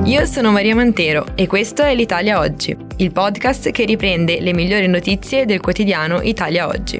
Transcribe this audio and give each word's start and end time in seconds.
Io 0.00 0.24
sono 0.24 0.50
Maria 0.50 0.74
Mantero 0.74 1.36
e 1.36 1.46
questo 1.46 1.82
è 1.82 1.94
l'Italia 1.94 2.40
Oggi, 2.40 2.76
il 2.96 3.12
podcast 3.12 3.70
che 3.70 3.84
riprende 3.84 4.40
le 4.40 4.52
migliori 4.52 4.88
notizie 4.88 5.44
del 5.44 5.60
quotidiano 5.60 6.20
Italia 6.22 6.66
Oggi. 6.66 6.98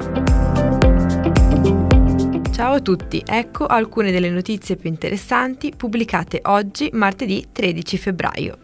Ciao 2.53 2.75
a 2.75 2.81
tutti, 2.81 3.23
ecco 3.27 3.67
alcune 3.67 4.13
delle 4.13 4.31
notizie 4.31 4.77
più 4.77 4.89
interessanti 4.89 5.73
pubblicate 5.77 6.43
oggi, 6.45 6.91
martedì 6.93 7.49
13 7.51 7.99
febbraio. 7.99 8.59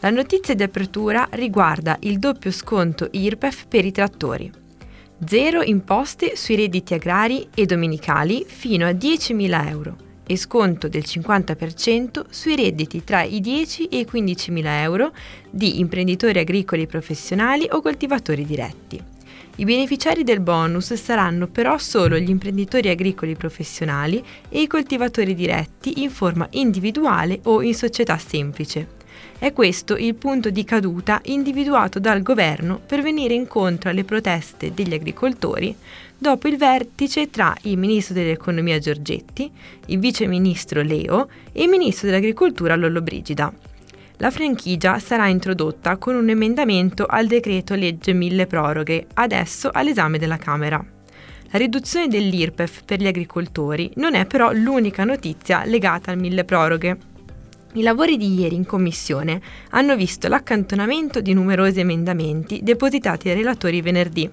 La 0.00 0.10
notizia 0.10 0.54
di 0.54 0.62
apertura 0.62 1.28
riguarda 1.32 1.96
il 2.00 2.18
doppio 2.18 2.50
sconto 2.50 3.08
IRPEF 3.10 3.66
per 3.66 3.84
i 3.84 3.92
trattori. 3.92 4.50
Zero 5.26 5.60
imposte 5.60 6.36
sui 6.36 6.56
redditi 6.56 6.94
agrari 6.94 7.48
e 7.54 7.66
dominicali 7.66 8.44
fino 8.46 8.86
a 8.86 8.90
10.000 8.90 9.68
euro 9.68 10.10
e 10.26 10.36
sconto 10.36 10.88
del 10.88 11.02
50% 11.06 12.24
sui 12.30 12.56
redditi 12.56 13.04
tra 13.04 13.22
i 13.22 13.40
10 13.40 13.88
e 13.88 13.98
i 13.98 14.08
15.000 14.10 14.64
euro 14.82 15.12
di 15.50 15.80
imprenditori 15.80 16.38
agricoli 16.38 16.86
professionali 16.86 17.66
o 17.70 17.80
coltivatori 17.80 18.44
diretti. 18.44 19.02
I 19.56 19.64
beneficiari 19.64 20.24
del 20.24 20.40
bonus 20.40 20.94
saranno 20.94 21.46
però 21.46 21.76
solo 21.76 22.18
gli 22.18 22.30
imprenditori 22.30 22.88
agricoli 22.88 23.36
professionali 23.36 24.24
e 24.48 24.62
i 24.62 24.66
coltivatori 24.66 25.34
diretti 25.34 26.02
in 26.02 26.10
forma 26.10 26.46
individuale 26.52 27.40
o 27.44 27.60
in 27.60 27.74
società 27.74 28.16
semplice. 28.16 29.00
È 29.42 29.52
questo 29.52 29.96
il 29.96 30.14
punto 30.14 30.50
di 30.50 30.62
caduta 30.62 31.20
individuato 31.24 31.98
dal 31.98 32.22
governo 32.22 32.78
per 32.78 33.02
venire 33.02 33.34
incontro 33.34 33.90
alle 33.90 34.04
proteste 34.04 34.72
degli 34.72 34.94
agricoltori 34.94 35.74
dopo 36.16 36.46
il 36.46 36.56
vertice 36.56 37.28
tra 37.28 37.52
il 37.62 37.76
ministro 37.76 38.14
dell'economia 38.14 38.78
Giorgetti, 38.78 39.50
il 39.86 39.98
vice 39.98 40.28
ministro 40.28 40.82
Leo 40.82 41.28
e 41.50 41.64
il 41.64 41.68
ministro 41.68 42.06
dell'agricoltura 42.06 42.76
Lollobrigida. 42.76 43.52
La 44.18 44.30
franchigia 44.30 45.00
sarà 45.00 45.26
introdotta 45.26 45.96
con 45.96 46.14
un 46.14 46.28
emendamento 46.28 47.04
al 47.04 47.26
decreto 47.26 47.74
legge 47.74 48.12
mille 48.12 48.46
proroghe, 48.46 49.08
adesso 49.14 49.70
all'esame 49.72 50.18
della 50.18 50.36
Camera. 50.36 50.76
La 51.50 51.58
riduzione 51.58 52.06
dell'IRPEF 52.06 52.84
per 52.84 53.00
gli 53.00 53.08
agricoltori 53.08 53.90
non 53.96 54.14
è 54.14 54.24
però 54.24 54.52
l'unica 54.52 55.02
notizia 55.02 55.64
legata 55.64 56.12
al 56.12 56.18
mille 56.18 56.44
proroghe. 56.44 57.10
I 57.74 57.80
lavori 57.80 58.18
di 58.18 58.38
ieri 58.38 58.54
in 58.54 58.66
commissione 58.66 59.40
hanno 59.70 59.96
visto 59.96 60.28
l'accantonamento 60.28 61.22
di 61.22 61.32
numerosi 61.32 61.80
emendamenti 61.80 62.60
depositati 62.62 63.28
dai 63.28 63.36
relatori 63.36 63.80
venerdì, 63.80 64.28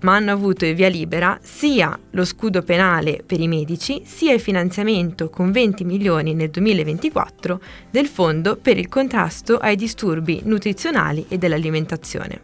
ma 0.00 0.16
hanno 0.16 0.32
avuto 0.32 0.66
via 0.74 0.88
libera 0.88 1.38
sia 1.40 1.96
lo 2.10 2.24
scudo 2.24 2.62
penale 2.62 3.22
per 3.24 3.38
i 3.38 3.46
medici, 3.46 4.02
sia 4.04 4.32
il 4.32 4.40
finanziamento 4.40 5.30
con 5.30 5.52
20 5.52 5.84
milioni 5.84 6.34
nel 6.34 6.50
2024 6.50 7.60
del 7.88 8.08
Fondo 8.08 8.56
per 8.56 8.76
il 8.76 8.88
contrasto 8.88 9.58
ai 9.58 9.76
disturbi 9.76 10.40
nutrizionali 10.42 11.26
e 11.28 11.38
dell'alimentazione. 11.38 12.40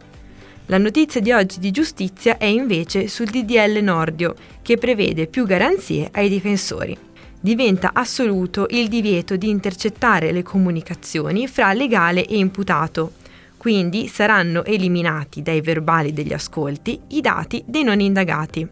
La 0.67 0.77
notizia 0.77 1.19
di 1.19 1.33
oggi 1.33 1.59
di 1.59 1.71
giustizia 1.71 2.37
è 2.37 2.45
invece 2.45 3.09
sul 3.09 3.25
DDL 3.25 3.79
Nordio, 3.81 4.35
che 4.61 4.77
prevede 4.77 5.27
più 5.27 5.45
garanzie 5.45 6.07
ai 6.13 6.29
difensori 6.29 7.07
diventa 7.39 7.91
assoluto 7.93 8.67
il 8.71 8.87
divieto 8.87 9.35
di 9.35 9.49
intercettare 9.49 10.31
le 10.31 10.43
comunicazioni 10.43 11.47
fra 11.47 11.73
legale 11.73 12.25
e 12.25 12.37
imputato. 12.37 13.13
Quindi 13.57 14.07
saranno 14.07 14.63
eliminati 14.65 15.41
dai 15.41 15.61
verbali 15.61 16.13
degli 16.13 16.33
ascolti 16.33 16.99
i 17.09 17.21
dati 17.21 17.63
dei 17.65 17.83
non 17.83 17.99
indagati. 17.99 18.67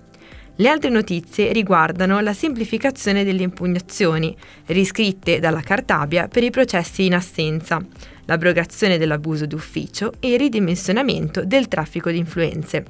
Le 0.59 0.69
altre 0.69 0.89
notizie 0.89 1.51
riguardano 1.51 2.19
la 2.19 2.33
semplificazione 2.33 3.23
delle 3.23 3.43
impugnazioni, 3.43 4.35
riscritte 4.67 5.39
dalla 5.39 5.61
Cartabia 5.61 6.27
per 6.27 6.43
i 6.43 6.49
processi 6.49 7.05
in 7.05 7.13
assenza, 7.13 7.79
l'abrogazione 8.25 8.97
dell'abuso 8.97 9.45
d'ufficio 9.45 10.13
e 10.19 10.31
il 10.31 10.39
ridimensionamento 10.39 11.45
del 11.45 11.67
traffico 11.67 12.09
di 12.09 12.17
influenze. 12.17 12.85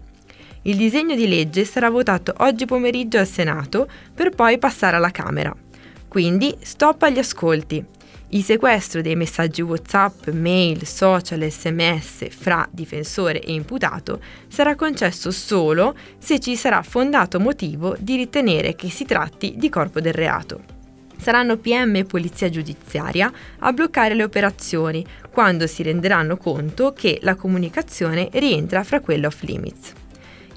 Il 0.63 0.77
disegno 0.77 1.15
di 1.15 1.27
legge 1.27 1.65
sarà 1.65 1.89
votato 1.89 2.33
oggi 2.37 2.65
pomeriggio 2.65 3.17
al 3.17 3.27
Senato 3.27 3.89
per 4.13 4.29
poi 4.29 4.57
passare 4.57 4.95
alla 4.95 5.11
Camera. 5.11 5.66
Quindi 6.07 6.55
stop 6.61 7.03
agli 7.03 7.19
ascolti. 7.19 7.83
Il 8.29 8.43
sequestro 8.43 9.01
dei 9.01 9.15
messaggi 9.15 9.61
WhatsApp, 9.61 10.27
mail, 10.29 10.85
social, 10.85 11.49
sms 11.49 12.27
fra 12.29 12.67
difensore 12.69 13.41
e 13.41 13.53
imputato 13.53 14.19
sarà 14.49 14.75
concesso 14.75 15.31
solo 15.31 15.95
se 16.17 16.39
ci 16.39 16.57
sarà 16.57 16.81
fondato 16.81 17.39
motivo 17.39 17.95
di 17.97 18.17
ritenere 18.17 18.75
che 18.75 18.89
si 18.89 19.05
tratti 19.05 19.53
di 19.55 19.69
corpo 19.69 20.01
del 20.01 20.13
reato. 20.13 20.75
Saranno 21.17 21.57
PM 21.57 21.95
e 21.95 22.03
Polizia 22.03 22.49
Giudiziaria 22.49 23.31
a 23.59 23.71
bloccare 23.71 24.13
le 24.13 24.23
operazioni 24.23 25.05
quando 25.31 25.65
si 25.65 25.81
renderanno 25.81 26.35
conto 26.35 26.91
che 26.91 27.19
la 27.21 27.35
comunicazione 27.35 28.27
rientra 28.33 28.83
fra 28.83 28.99
quelle 28.99 29.25
off 29.27 29.41
limits. 29.43 29.93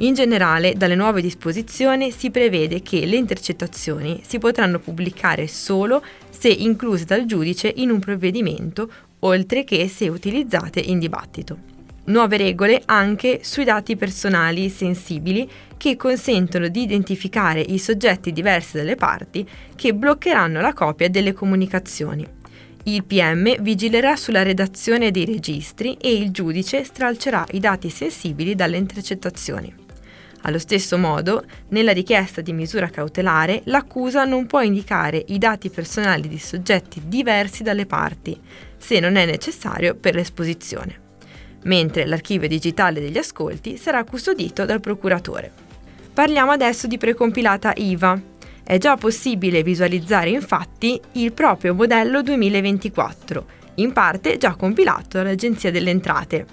In 0.00 0.15
generale, 0.15 0.72
dalle 0.77 0.94
nuove 0.94 1.21
disposizioni 1.21 2.11
si 2.11 2.31
prevede 2.31 2.81
che 2.81 3.05
le 3.05 3.16
intercettazioni 3.16 4.22
si 4.27 4.38
potranno 4.38 4.78
pubblicare 4.78 5.47
solo 5.47 6.03
se 6.31 6.49
incluse 6.49 7.05
dal 7.05 7.27
giudice 7.27 7.71
in 7.77 7.91
un 7.91 7.99
provvedimento, 7.99 8.91
oltre 9.21 9.62
che 9.62 9.88
se 9.88 10.09
utilizzate 10.09 10.81
in 10.81 10.99
dibattito. 10.99 11.59
Nuove 12.05 12.38
regole 12.38 12.81
anche 12.87 13.41
sui 13.43 13.65
dati 13.65 13.94
personali 13.97 14.71
sensibili 14.71 15.47
che 15.77 15.97
consentono 15.97 16.69
di 16.69 16.81
identificare 16.81 17.61
i 17.61 17.78
soggetti 17.78 18.32
diversi 18.32 18.78
dalle 18.78 18.97
parti 18.97 19.47
che 19.77 19.93
bloccheranno 19.93 20.62
la 20.62 20.72
copia 20.72 21.11
delle 21.11 21.34
comunicazioni. 21.34 22.27
Il 22.84 23.05
PM 23.05 23.61
vigilerà 23.61 24.17
sulla 24.17 24.43
redazione 24.43 25.11
dei 25.11 25.27
registri 25.27 25.99
e 26.00 26.11
il 26.11 26.31
giudice 26.31 26.84
stralcerà 26.84 27.44
i 27.50 27.61
dati 27.61 27.91
sensibili 27.91 28.55
dalle 28.55 28.78
intercettazioni. 28.78 29.79
Allo 30.42 30.58
stesso 30.58 30.96
modo, 30.96 31.44
nella 31.68 31.92
richiesta 31.92 32.40
di 32.40 32.52
misura 32.52 32.88
cautelare, 32.88 33.60
l'accusa 33.64 34.24
non 34.24 34.46
può 34.46 34.62
indicare 34.62 35.22
i 35.28 35.38
dati 35.38 35.68
personali 35.68 36.28
di 36.28 36.38
soggetti 36.38 37.02
diversi 37.04 37.62
dalle 37.62 37.84
parti, 37.84 38.38
se 38.78 39.00
non 39.00 39.16
è 39.16 39.26
necessario 39.26 39.94
per 39.94 40.14
l'esposizione, 40.14 40.98
mentre 41.64 42.06
l'archivio 42.06 42.48
digitale 42.48 43.00
degli 43.00 43.18
ascolti 43.18 43.76
sarà 43.76 44.02
custodito 44.04 44.64
dal 44.64 44.80
procuratore. 44.80 45.52
Parliamo 46.14 46.52
adesso 46.52 46.86
di 46.86 46.96
precompilata 46.96 47.72
IVA. 47.76 48.28
È 48.62 48.78
già 48.78 48.96
possibile 48.96 49.62
visualizzare 49.62 50.30
infatti 50.30 50.98
il 51.12 51.32
proprio 51.32 51.74
modello 51.74 52.22
2024, 52.22 53.46
in 53.76 53.92
parte 53.92 54.38
già 54.38 54.54
compilato 54.54 55.18
dall'Agenzia 55.18 55.70
delle 55.70 55.90
Entrate, 55.90 56.46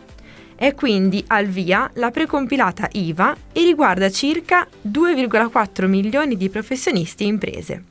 è 0.57 0.73
quindi 0.73 1.23
al 1.28 1.45
via 1.45 1.90
la 1.94 2.09
precompilata 2.09 2.90
IVA 2.91 3.35
e 3.53 3.63
riguarda 3.63 4.09
circa 4.09 4.68
2,4 4.90 5.85
milioni 5.85 6.35
di 6.35 6.50
professionisti 6.50 7.23
e 7.23 7.28
imprese. 7.28 7.84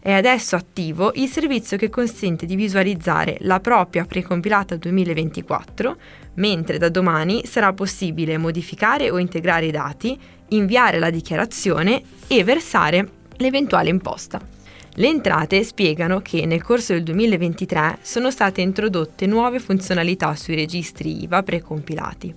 È 0.00 0.12
adesso 0.12 0.56
attivo 0.56 1.12
il 1.16 1.28
servizio 1.28 1.76
che 1.76 1.90
consente 1.90 2.46
di 2.46 2.56
visualizzare 2.56 3.36
la 3.40 3.60
propria 3.60 4.06
precompilata 4.06 4.76
2024, 4.76 5.96
mentre 6.34 6.78
da 6.78 6.88
domani 6.88 7.44
sarà 7.44 7.74
possibile 7.74 8.38
modificare 8.38 9.10
o 9.10 9.18
integrare 9.18 9.66
i 9.66 9.70
dati, 9.70 10.18
inviare 10.48 10.98
la 10.98 11.10
dichiarazione 11.10 12.02
e 12.26 12.42
versare 12.42 13.06
l'eventuale 13.36 13.90
imposta. 13.90 14.57
Le 14.98 15.06
entrate 15.06 15.62
spiegano 15.62 16.18
che 16.22 16.44
nel 16.44 16.60
corso 16.60 16.92
del 16.92 17.04
2023 17.04 17.98
sono 18.02 18.32
state 18.32 18.62
introdotte 18.62 19.26
nuove 19.26 19.60
funzionalità 19.60 20.34
sui 20.34 20.56
registri 20.56 21.22
IVA 21.22 21.44
precompilati 21.44 22.34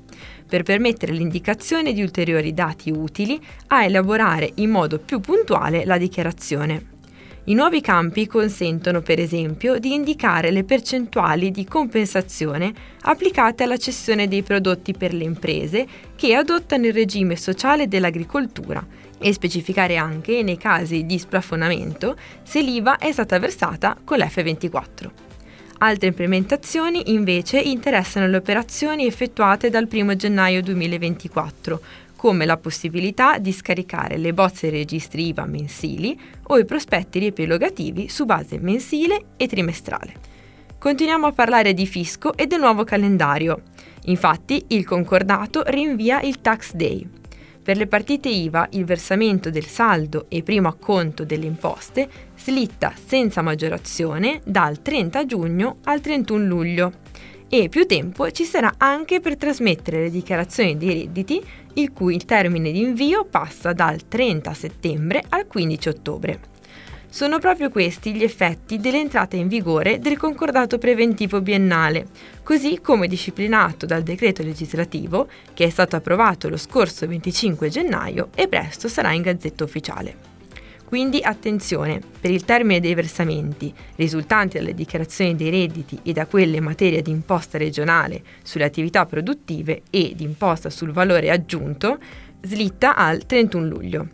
per 0.47 0.61
permettere 0.61 1.11
l'indicazione 1.11 1.91
di 1.91 2.03
ulteriori 2.03 2.53
dati 2.53 2.91
utili 2.91 3.41
a 3.69 3.83
elaborare 3.83 4.51
in 4.57 4.69
modo 4.69 4.99
più 4.99 5.19
puntuale 5.19 5.85
la 5.85 5.97
dichiarazione. 5.97 6.99
I 7.45 7.55
nuovi 7.55 7.81
campi 7.81 8.27
consentono 8.27 9.01
per 9.01 9.19
esempio 9.19 9.79
di 9.79 9.95
indicare 9.95 10.51
le 10.51 10.63
percentuali 10.63 11.49
di 11.49 11.65
compensazione 11.65 12.71
applicate 13.01 13.63
alla 13.63 13.77
cessione 13.77 14.27
dei 14.27 14.43
prodotti 14.43 14.93
per 14.93 15.11
le 15.11 15.23
imprese 15.23 15.87
che 16.15 16.35
adottano 16.35 16.85
il 16.85 16.93
regime 16.93 17.35
sociale 17.35 17.87
dell'agricoltura 17.87 18.85
e 19.17 19.33
specificare 19.33 19.97
anche, 19.97 20.43
nei 20.43 20.57
casi 20.57 21.03
di 21.07 21.17
splafonamento, 21.17 22.15
se 22.43 22.61
l'IVA 22.61 22.99
è 22.99 23.11
stata 23.11 23.39
versata 23.39 23.97
con 24.03 24.19
l'F24. 24.19 25.09
Altre 25.79 26.09
implementazioni 26.09 27.11
invece 27.11 27.59
interessano 27.59 28.27
le 28.27 28.37
operazioni 28.37 29.07
effettuate 29.07 29.71
dal 29.71 29.87
1 29.91 30.15
gennaio 30.15 30.61
2024, 30.61 31.81
come 32.21 32.45
la 32.45 32.57
possibilità 32.57 33.39
di 33.39 33.51
scaricare 33.51 34.15
le 34.17 34.31
bozze 34.31 34.69
registri 34.69 35.29
IVA 35.29 35.47
mensili 35.47 36.15
o 36.49 36.59
i 36.59 36.65
prospetti 36.65 37.17
riepilogativi 37.17 38.09
su 38.09 38.25
base 38.25 38.59
mensile 38.59 39.29
e 39.37 39.47
trimestrale. 39.47 40.13
Continuiamo 40.77 41.25
a 41.25 41.31
parlare 41.31 41.73
di 41.73 41.87
fisco 41.87 42.37
e 42.37 42.45
del 42.45 42.59
nuovo 42.59 42.83
calendario. 42.83 43.63
Infatti 44.03 44.65
il 44.67 44.85
concordato 44.85 45.63
rinvia 45.65 46.21
il 46.21 46.41
tax 46.41 46.73
day, 46.73 47.07
Per 47.63 47.75
le 47.75 47.87
partite 47.87 48.29
IVA 48.29 48.67
il 48.73 48.85
versamento 48.85 49.49
del 49.49 49.65
saldo 49.65 50.27
e 50.29 50.43
primo 50.43 50.67
acconto 50.67 51.25
delle 51.25 51.47
imposte 51.47 52.07
slitta 52.35 52.93
senza 53.03 53.41
maggiorazione 53.41 54.41
dal 54.45 54.83
30 54.83 55.25
giugno 55.25 55.77
al 55.85 56.01
31 56.01 56.45
luglio 56.45 56.93
e 57.53 57.67
più 57.67 57.85
tempo 57.85 58.31
ci 58.31 58.45
sarà 58.45 58.75
anche 58.77 59.19
per 59.19 59.35
trasmettere 59.35 60.03
le 60.03 60.09
dichiarazioni 60.09 60.77
dei 60.77 61.01
redditi, 61.01 61.43
il 61.75 61.91
cui 61.93 62.17
termine 62.25 62.71
di 62.71 62.81
invio 62.81 63.25
passa 63.25 63.73
dal 63.73 64.07
30 64.07 64.53
settembre 64.53 65.23
al 65.29 65.47
15 65.47 65.89
ottobre. 65.89 66.39
Sono 67.09 67.39
proprio 67.39 67.69
questi 67.69 68.13
gli 68.13 68.23
effetti 68.23 68.77
dell'entrata 68.77 69.35
in 69.35 69.49
vigore 69.49 69.99
del 69.99 70.17
concordato 70.17 70.77
preventivo 70.77 71.41
biennale, 71.41 72.07
così 72.41 72.79
come 72.81 73.07
disciplinato 73.07 73.85
dal 73.85 74.01
decreto 74.01 74.43
legislativo 74.43 75.27
che 75.53 75.65
è 75.65 75.69
stato 75.69 75.97
approvato 75.97 76.47
lo 76.47 76.57
scorso 76.57 77.05
25 77.05 77.67
gennaio 77.67 78.29
e 78.33 78.47
presto 78.47 78.87
sarà 78.87 79.11
in 79.11 79.23
gazzetta 79.23 79.65
ufficiale. 79.65 80.30
Quindi 80.91 81.21
attenzione, 81.23 82.01
per 82.19 82.31
il 82.31 82.43
termine 82.43 82.81
dei 82.81 82.95
versamenti 82.95 83.73
risultanti 83.95 84.57
dalle 84.57 84.73
dichiarazioni 84.73 85.37
dei 85.37 85.49
redditi 85.49 85.97
e 86.03 86.11
da 86.11 86.25
quelle 86.25 86.57
in 86.57 86.65
materia 86.65 87.01
di 87.01 87.11
imposta 87.11 87.57
regionale 87.57 88.21
sulle 88.43 88.65
attività 88.65 89.05
produttive 89.05 89.83
e 89.89 90.11
di 90.13 90.25
imposta 90.25 90.69
sul 90.69 90.91
valore 90.91 91.31
aggiunto, 91.31 91.97
slitta 92.41 92.97
al 92.97 93.25
31 93.25 93.65
luglio. 93.67 94.07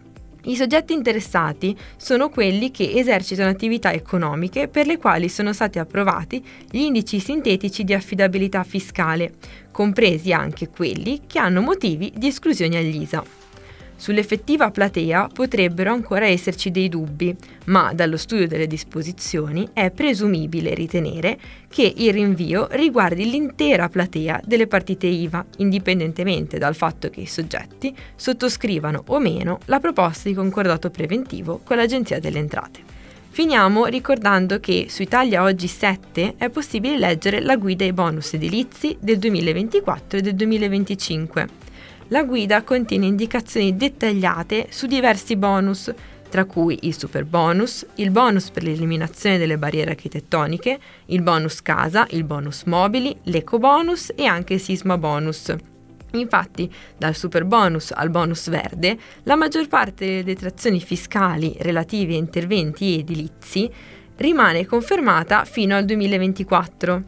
I 0.43 0.55
soggetti 0.55 0.93
interessati 0.93 1.75
sono 1.97 2.29
quelli 2.29 2.69
che 2.69 2.91
esercitano 2.93 3.49
attività 3.49 3.91
economiche 3.91 4.67
per 4.67 4.85
le 4.85 4.99
quali 4.99 5.29
sono 5.29 5.53
stati 5.53 5.79
approvati 5.79 6.45
gli 6.69 6.81
indici 6.81 7.19
sintetici 7.19 7.85
di 7.85 7.95
affidabilità 7.95 8.63
fiscale, 8.63 9.33
compresi 9.71 10.31
anche 10.31 10.69
quelli 10.69 11.21
che 11.25 11.39
hanno 11.39 11.61
motivi 11.61 12.13
di 12.15 12.27
esclusione 12.27 12.77
agli 12.77 13.01
ISA. 13.01 13.46
Sull'effettiva 13.99 14.69
platea 14.69 15.27
potrebbero 15.33 15.91
ancora 15.91 16.27
esserci 16.27 16.69
dei 16.69 16.87
dubbi, 16.87 17.35
ma 17.65 17.93
dallo 17.93 18.15
studio 18.15 18.47
delle 18.47 18.67
disposizioni 18.67 19.67
è 19.73 19.89
presumibile 19.89 20.75
ritenere 20.75 21.37
che 21.67 21.91
il 21.97 22.13
rinvio 22.13 22.67
riguardi 22.71 23.27
l'intera 23.27 23.89
platea 23.89 24.39
delle 24.45 24.67
partite 24.67 25.07
IVA, 25.07 25.43
indipendentemente 25.57 26.59
dal 26.59 26.75
fatto 26.75 27.09
che 27.09 27.21
i 27.21 27.25
soggetti 27.25 27.93
sottoscrivano 28.15 29.03
o 29.07 29.19
meno 29.19 29.59
la 29.65 29.79
proposta 29.79 30.29
di 30.29 30.35
concordato 30.35 30.91
preventivo 30.91 31.59
con 31.63 31.77
l'Agenzia 31.77 32.19
delle 32.19 32.37
Entrate. 32.37 32.81
Finiamo 33.29 33.85
ricordando 33.85 34.59
che 34.59 34.87
su 34.89 35.01
Italia 35.01 35.43
Oggi 35.43 35.67
7 35.67 36.35
è 36.37 36.49
possibile 36.49 36.97
leggere 36.99 37.39
la 37.39 37.55
guida 37.55 37.83
ai 37.83 37.93
bonus 37.93 38.33
edilizi 38.33 38.95
del 38.99 39.17
2024 39.17 40.19
e 40.19 40.21
del 40.21 40.35
2025 40.35 41.65
la 42.09 42.23
guida 42.23 42.63
contiene 42.63 43.05
indicazioni 43.05 43.75
dettagliate 43.75 44.67
su 44.69 44.87
diversi 44.87 45.35
bonus, 45.35 45.93
tra 46.29 46.45
cui 46.45 46.79
il 46.81 46.97
super 46.97 47.25
bonus, 47.25 47.85
il 47.95 48.11
bonus 48.11 48.49
per 48.49 48.63
l'eliminazione 48.63 49.37
delle 49.37 49.57
barriere 49.57 49.91
architettoniche, 49.91 50.79
il 51.07 51.21
bonus 51.21 51.61
casa, 51.61 52.05
il 52.11 52.23
bonus 52.23 52.63
mobili, 52.63 53.15
l'eco 53.23 53.57
bonus 53.59 54.11
e 54.15 54.25
anche 54.25 54.55
il 54.55 54.61
sisma 54.61 54.97
bonus. 54.97 55.53
Infatti, 56.11 56.71
dal 56.97 57.15
super 57.15 57.43
bonus 57.43 57.91
al 57.91 58.09
bonus 58.09 58.49
verde, 58.49 58.97
la 59.23 59.35
maggior 59.35 59.67
parte 59.67 60.05
delle 60.05 60.23
detrazioni 60.23 60.79
fiscali 60.79 61.55
relative 61.59 62.13
a 62.13 62.17
interventi 62.17 62.99
edilizi 62.99 63.69
rimane 64.15 64.65
confermata 64.65 65.45
fino 65.45 65.75
al 65.75 65.85
2024, 65.85 67.03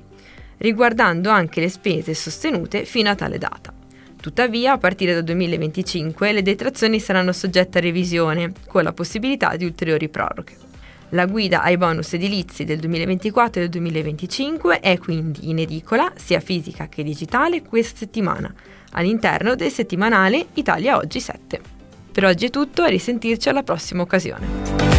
riguardando 0.57 1.29
anche 1.29 1.61
le 1.61 1.69
spese 1.69 2.13
sostenute 2.13 2.83
fino 2.85 3.09
a 3.09 3.15
tale 3.15 3.37
data. 3.37 3.78
Tuttavia, 4.21 4.74
a 4.74 4.77
partire 4.77 5.13
dal 5.13 5.24
2025 5.24 6.33
le 6.33 6.42
detrazioni 6.42 7.00
saranno 7.00 7.31
soggette 7.31 7.77
a 7.77 7.81
revisione, 7.81 8.51
con 8.68 8.83
la 8.83 8.92
possibilità 8.92 9.56
di 9.56 9.63
ulteriori 9.63 10.10
proroghe. 10.10 10.57
La 11.10 11.25
guida 11.25 11.63
ai 11.63 11.77
bonus 11.77 12.13
edilizi 12.13 12.66
del 12.66 12.80
2024 12.80 13.62
e 13.62 13.63
del 13.63 13.71
2025 13.71 14.81
è 14.81 14.98
quindi 14.98 15.50
in 15.50 15.60
edicola, 15.60 16.12
sia 16.16 16.42
fisica 16.42 16.88
che 16.89 17.01
digitale, 17.01 17.62
questa 17.63 18.00
settimana, 18.00 18.54
all'interno 18.92 19.56
del 19.56 19.71
settimanale 19.71 20.48
Italia 20.54 20.98
Oggi 20.98 21.21
7. 21.21 21.62
Per 22.12 22.25
oggi 22.25 22.48
è 22.48 22.50
tutto 22.50 22.83
e 22.83 22.89
risentirci 22.89 23.48
alla 23.48 23.63
prossima 23.63 24.01
occasione. 24.01 24.98